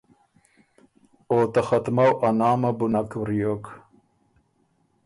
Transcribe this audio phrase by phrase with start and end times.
[1.29, 3.63] او ته ختُمکؤ ا نامه بُو نک وریوک۔